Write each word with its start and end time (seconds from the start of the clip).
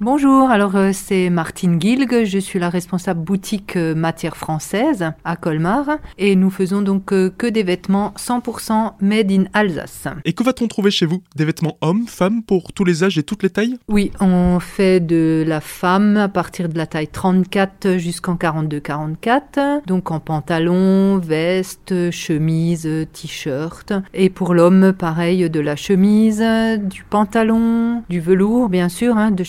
Bonjour, 0.00 0.48
alors 0.48 0.76
euh, 0.76 0.90
c'est 0.92 1.28
Martine 1.28 1.80
Gilg, 1.80 2.24
je 2.24 2.38
suis 2.38 2.60
la 2.60 2.70
responsable 2.70 3.20
boutique 3.20 3.74
euh, 3.74 3.96
matière 3.96 4.36
française 4.36 5.10
à 5.24 5.34
Colmar 5.34 5.98
et 6.18 6.36
nous 6.36 6.50
faisons 6.50 6.82
donc 6.82 7.12
euh, 7.12 7.32
que 7.36 7.48
des 7.48 7.64
vêtements 7.64 8.14
100% 8.16 8.92
made 9.00 9.32
in 9.32 9.46
Alsace. 9.54 10.06
Et 10.24 10.34
que 10.34 10.44
va-t-on 10.44 10.68
trouver 10.68 10.92
chez 10.92 11.04
vous? 11.04 11.20
Des 11.34 11.44
vêtements 11.44 11.78
hommes, 11.80 12.06
femmes, 12.06 12.44
pour 12.44 12.72
tous 12.72 12.84
les 12.84 13.02
âges 13.02 13.18
et 13.18 13.24
toutes 13.24 13.42
les 13.42 13.50
tailles? 13.50 13.76
Oui, 13.88 14.12
on 14.20 14.60
fait 14.60 15.00
de 15.00 15.42
la 15.44 15.60
femme 15.60 16.16
à 16.16 16.28
partir 16.28 16.68
de 16.68 16.78
la 16.78 16.86
taille 16.86 17.08
34 17.08 17.96
jusqu'en 17.96 18.36
42-44, 18.36 19.84
donc 19.84 20.12
en 20.12 20.20
pantalon, 20.20 21.18
veste, 21.18 22.12
chemise, 22.12 22.88
t-shirt. 23.12 23.92
Et 24.14 24.30
pour 24.30 24.54
l'homme, 24.54 24.92
pareil, 24.92 25.50
de 25.50 25.58
la 25.58 25.74
chemise, 25.74 26.44
du 26.84 27.02
pantalon, 27.02 28.04
du 28.08 28.20
velours 28.20 28.68
bien 28.68 28.88
sûr, 28.88 29.16
hein, 29.16 29.32
de 29.32 29.42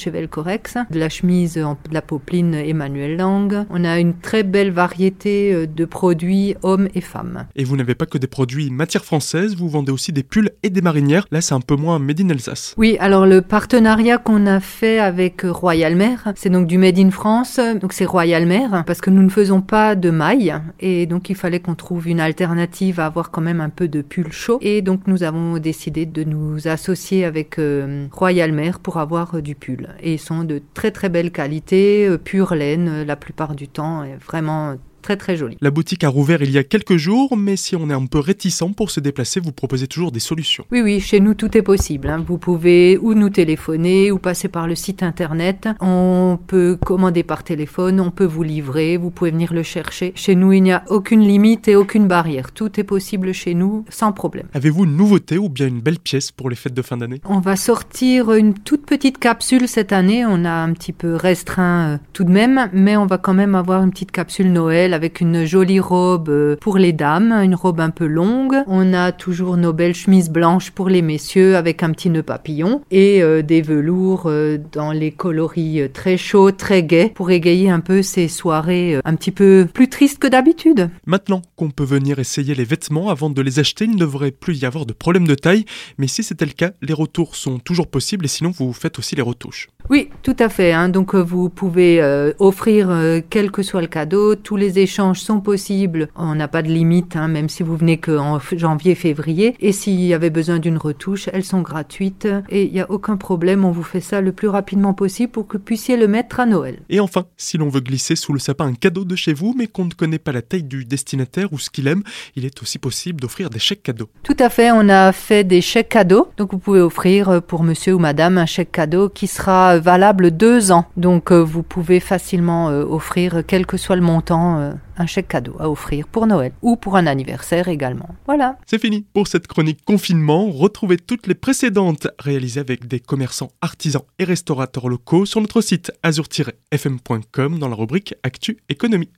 De 0.90 1.00
la 1.00 1.10
chemise 1.10 1.58
en 1.58 1.74
de 1.74 1.94
la 1.94 2.02
popeline 2.02 2.54
Emmanuel 2.54 3.18
Lang. 3.18 3.66
On 3.70 3.84
a 3.84 4.00
une 4.00 4.14
très 4.14 4.44
belle 4.44 4.72
variété 4.72 5.54
euh, 5.54 5.68
de 5.68 5.86
produits 5.86 6.56
hommes 6.64 6.88
et 6.96 7.02
femmes. 7.02 7.48
Et 7.56 7.64
vous 7.64 7.78
n'avez 7.78 7.96
pas 7.96 8.06
que 8.06 8.18
des 8.18 8.28
produits 8.28 8.70
matière 8.70 9.06
française, 9.06 9.56
vous 9.56 9.70
vendez 9.70 9.92
aussi 9.92 10.12
des 10.14 10.24
pulls 10.24 10.52
et 10.64 10.70
des 10.70 10.82
marinières. 10.82 11.26
Là, 11.32 11.42
c'est 11.42 11.54
un 11.54 11.62
peu 11.62 11.76
moins 11.76 12.00
Made 12.00 12.22
in 12.22 12.30
Alsace. 12.30 12.74
Oui, 12.78 12.98
alors 13.00 13.26
le 13.26 13.42
partenariat 13.42 14.18
qu'on 14.18 14.46
a 14.46 14.60
fait 14.60 15.00
avec 15.00 15.42
Royal 15.44 15.96
Mer, 15.96 16.34
c'est 16.36 16.50
donc 16.50 16.68
du 16.68 16.78
Made 16.78 17.00
in 17.00 17.12
France. 17.12 17.60
Donc 17.82 17.94
c'est 17.94 18.06
Royal 18.06 18.46
Mer 18.46 18.84
parce 18.86 19.02
que 19.02 19.10
nous 19.10 19.24
ne 19.24 19.30
faisons 19.30 19.62
pas 19.62 19.96
de 19.96 20.10
mailles 20.10 20.56
et 20.80 21.06
donc 21.06 21.30
il 21.30 21.36
fallait 21.36 21.60
qu'on 21.60 21.76
trouve 21.76 22.08
une 22.08 22.20
alternative 22.20 23.00
à 23.00 23.06
avoir 23.06 23.32
quand 23.32 23.42
même 23.42 23.62
un 23.62 23.70
peu 23.70 23.88
de 23.88 24.02
pull 24.02 24.32
chaud. 24.32 24.60
Et 24.62 24.82
donc 24.82 25.02
nous 25.08 25.24
avons 25.24 25.58
décidé 25.58 26.06
de 26.06 26.24
nous 26.24 26.68
associer 26.68 27.26
avec 27.26 27.60
euh, 27.60 28.08
Royal 28.12 28.52
Mer 28.52 28.80
pour 28.80 28.98
avoir 28.98 29.36
euh, 29.36 29.42
du 29.42 29.56
pull. 29.56 29.90
Et 30.02 30.18
de 30.44 30.62
très 30.74 30.92
très 30.92 31.10
belle 31.10 31.32
qualité, 31.32 32.08
euh, 32.08 32.18
pure 32.18 32.56
laine 32.56 32.88
euh, 32.90 33.06
la 33.06 33.16
plupart 33.16 33.56
du 33.56 33.68
temps, 33.68 34.06
vraiment 34.26 34.76
très 35.02 35.18
très 35.18 35.36
joli. 35.36 35.58
La 35.62 35.72
boutique 35.72 36.04
a 36.04 36.10
rouvert 36.10 36.42
il 36.42 36.52
y 36.52 36.58
a 36.58 36.64
quelques 36.64 36.98
jours, 36.98 37.38
mais 37.38 37.56
si 37.56 37.76
on 37.76 37.90
est 37.90 37.94
un 37.94 38.06
peu 38.06 38.20
réticent 38.20 38.74
pour 38.76 38.92
se 38.92 39.00
déplacer, 39.00 39.40
vous 39.40 39.52
proposez 39.52 39.88
toujours 39.88 40.12
des 40.12 40.20
solutions. 40.20 40.66
Oui, 40.72 40.82
oui, 40.82 41.00
chez 41.00 41.20
nous 41.20 41.34
tout 41.34 41.58
est 41.58 41.62
possible. 41.62 42.10
Hein. 42.10 42.24
Vous 42.28 42.38
pouvez 42.38 42.98
ou 42.98 43.14
nous 43.14 43.30
téléphoner 43.30 44.12
ou 44.12 44.20
passer 44.20 44.48
par 44.48 44.68
le 44.68 44.76
site 44.76 45.04
internet. 45.04 45.68
On 45.80 46.38
peut 46.48 46.78
commander 46.84 47.24
par 47.24 47.44
téléphone, 47.44 48.00
on 48.00 48.12
peut 48.12 48.26
vous 48.26 48.44
livrer, 48.44 48.98
vous 48.98 49.10
pouvez 49.10 49.32
venir 49.32 49.54
le 49.54 49.64
chercher. 49.64 50.12
Chez 50.16 50.36
nous, 50.36 50.54
il 50.54 50.64
n'y 50.64 50.72
a 50.72 50.84
aucune 50.88 51.22
limite 51.22 51.68
et 51.68 51.76
aucune 51.76 52.08
barrière. 52.08 52.52
Tout 52.52 52.80
est 52.80 52.84
possible 52.84 53.34
chez 53.34 53.54
nous 53.54 53.86
sans 53.90 54.12
problème. 54.12 54.48
Avez-vous 54.54 54.86
une 54.86 54.96
nouveauté 54.96 55.38
ou 55.38 55.50
bien 55.50 55.68
une 55.68 55.82
belle 55.82 56.00
pièce 56.00 56.32
pour 56.32 56.50
les 56.50 56.56
fêtes 56.56 56.74
de 56.74 56.82
fin 56.82 56.98
d'année? 56.98 57.22
On 57.26 57.40
va 57.40 57.56
sortir 57.56 58.34
une 58.34 58.54
toute 58.54 58.86
petite 58.86 59.18
capsule 59.18 59.68
cette 59.68 59.92
année. 59.92 60.26
On 60.26 60.46
a 60.46 60.52
un 60.52 60.74
petit 60.74 60.94
peu 60.94 61.16
restreint 61.16 61.94
euh, 61.94 61.98
tout 62.14 62.24
de 62.24 62.32
même, 62.32 62.70
mais 62.74 62.98
on 62.98 63.06
va 63.06 63.18
quand 63.18 63.34
même 63.34 63.56
avoir 63.56 63.84
une 63.84 63.92
petite 63.92 64.12
capsule 64.12 64.52
Noël 64.52 64.89
avec 64.94 65.22
une 65.22 65.46
jolie 65.46 65.80
robe 65.80 66.30
euh, 66.30 66.56
pour 66.60 66.78
les 66.78 66.94
dames, 66.94 67.32
une 67.32 67.56
robe 67.56 67.80
un 67.80 67.90
peu 67.90 68.06
longue. 68.06 68.56
On 68.68 68.94
a 68.94 69.12
toujours 69.12 69.58
nos 69.58 69.74
belles 69.74 69.96
chemises 69.96 70.30
blanches 70.30 70.72
pour 70.72 70.90
les 70.90 71.02
messieurs 71.02 71.56
avec 71.56 71.84
un 71.84 71.92
petit 71.92 72.10
nœud 72.10 72.24
papillon 72.24 72.82
et 72.92 73.22
euh, 73.22 73.42
des 73.42 73.62
velours 73.62 74.24
euh, 74.26 74.58
dans 74.72 74.92
les 74.92 75.12
coloris 75.12 75.90
très 75.94 76.18
chauds, 76.18 76.52
très 76.52 76.84
gais 76.84 77.12
pour 77.14 77.32
égayer 77.32 77.70
un 77.70 77.80
peu 77.80 78.02
ces 78.02 78.28
soirées 78.28 79.00
un 79.04 79.16
petit 79.16 79.32
peu 79.32 79.68
plus 79.74 79.90
tristes 79.90 80.20
que 80.20 80.28
d'habitude. 80.28 80.90
Maintenant 81.06 81.42
qu'on 81.56 81.70
peut 81.70 81.84
venir 81.84 82.20
essayer 82.20 82.56
les 82.56 82.64
vêtements 82.64 83.10
avant 83.10 83.30
de 83.30 83.42
les 83.42 83.60
acheter, 83.60 83.86
il 83.86 83.92
ne 83.92 83.98
devrait 83.98 84.32
plus 84.32 84.62
y 84.62 84.66
avoir 84.66 84.86
de 84.86 84.94
problème 84.94 85.28
de 85.28 85.36
taille, 85.36 85.66
mais 85.98 86.08
si 86.08 86.24
c'était 86.24 86.46
le 86.46 86.52
cas, 86.52 86.72
les 86.82 86.94
retours 86.94 87.36
sont 87.36 87.60
toujours 87.60 87.88
possibles 87.88 88.26
et 88.26 88.30
sinon 88.30 88.52
vous 88.52 88.74
faites 88.74 89.00
aussi 89.00 89.16
les 89.16 89.22
retouches. 89.22 89.70
Oui, 89.90 90.10
tout 90.22 90.36
à 90.40 90.50
fait. 90.50 90.72
Hein. 90.72 90.90
Donc 90.90 91.16
vous 91.16 91.50
pouvez 91.50 92.02
offrir 92.40 92.92
quel 93.30 93.52
que 93.52 93.64
soit 93.64 93.82
le 93.82 93.88
cadeau, 93.88 94.36
tous 94.36 94.56
les 94.56 94.80
échanges 94.80 95.20
sont 95.20 95.42
possibles. 95.42 96.10
On 96.16 96.36
n'a 96.36 96.48
pas 96.48 96.62
de 96.62 96.68
limite, 96.68 97.16
hein, 97.16 97.28
même 97.28 97.50
si 97.50 97.64
vous 97.64 97.76
venez 97.76 97.98
qu'en 97.98 98.40
janvier, 98.52 98.96
février. 98.96 99.56
Et 99.60 99.72
s'il 99.72 100.02
y 100.02 100.14
avait 100.14 100.30
besoin 100.30 100.60
d'une 100.60 100.78
retouche, 100.78 101.30
elles 101.34 101.44
sont 101.44 101.62
gratuites 101.62 102.28
et 102.50 102.66
il 102.66 102.72
n'y 102.72 102.82
a 102.82 102.90
aucun 102.92 103.18
problème. 103.18 103.66
On 103.66 103.72
vous 103.72 103.84
fait 103.84 104.02
ça 104.02 104.22
le 104.22 104.32
plus 104.32 104.48
rapidement 104.48 104.94
possible 104.94 105.32
pour 105.32 105.48
que 105.48 105.58
vous 105.58 105.64
puissiez 105.64 105.98
le 105.98 106.08
mettre 106.08 106.40
à 106.40 106.46
Noël. 106.46 106.80
Et 106.90 107.00
enfin, 107.00 107.26
si 107.38 107.58
l'on 107.58 107.70
veut 107.70 107.82
glisser 107.82 108.16
sous 108.16 108.34
le 108.34 108.40
sapin 108.40 108.68
un 108.68 108.74
cadeau 108.74 109.06
de 109.06 109.16
chez 109.16 109.34
vous, 109.34 109.56
mais 109.58 109.68
qu'on 109.68 109.86
ne 109.86 109.94
connaît 109.94 110.20
pas 110.20 110.32
la 110.32 110.42
taille 110.42 110.64
du 110.64 110.86
destinataire 110.86 111.52
ou 111.52 111.58
ce 111.58 111.70
qu'il 111.70 111.88
aime, 111.88 112.04
il 112.36 112.46
est 112.46 112.62
aussi 112.62 112.78
possible 112.78 113.20
d'offrir 113.20 113.50
des 113.50 113.60
chèques 113.60 113.84
cadeaux. 113.84 114.10
Tout 114.24 114.38
à 114.40 114.50
fait, 114.50 114.72
on 114.72 114.88
a 114.90 115.12
fait 115.12 115.44
des 115.44 115.62
chèques 115.62 115.90
cadeaux. 115.90 116.28
Donc 116.38 116.52
vous 116.52 116.60
pouvez 116.60 116.82
offrir 116.82 117.42
pour 117.42 117.64
monsieur 117.64 117.96
ou 117.96 118.00
madame 118.00 118.38
un 118.38 118.46
chèque 118.46 118.72
cadeau 118.72 119.10
qui 119.10 119.28
sera 119.28 119.79
valable 119.80 120.32
deux 120.32 120.72
ans. 120.72 120.86
Donc 120.98 121.32
euh, 121.32 121.40
vous 121.40 121.64
pouvez 121.64 122.00
facilement 122.00 122.70
euh, 122.70 122.84
offrir 122.84 123.44
quel 123.46 123.66
que 123.66 123.78
soit 123.78 123.96
le 123.96 124.02
montant 124.02 124.60
euh, 124.60 124.72
un 124.98 125.06
chèque 125.06 125.30
cadeau 125.30 125.56
à 125.60 125.70
offrir 125.70 126.08
pour 126.08 126.28
Noël 126.28 126.52
ou 126.62 126.76
pour 126.76 126.96
un 126.96 127.08
anniversaire 127.08 127.68
également. 127.68 128.10
Voilà. 128.26 128.58
C'est 128.66 128.80
fini 128.80 129.06
pour 129.14 129.28
cette 129.28 129.48
chronique 129.48 129.84
confinement. 129.86 130.50
Retrouvez 130.50 130.98
toutes 130.98 131.28
les 131.28 131.36
précédentes 131.36 132.08
réalisées 132.20 132.60
avec 132.60 132.88
des 132.88 133.00
commerçants, 133.00 133.52
artisans 133.62 134.04
et 134.20 134.24
restaurateurs 134.24 134.90
locaux 134.90 135.26
sur 135.26 135.42
notre 135.42 135.62
site 135.62 135.92
azur-fm.com 136.04 137.60
dans 137.60 137.70
la 137.70 137.76
rubrique 137.76 138.16
Actu 138.24 138.58
Économie. 138.70 139.10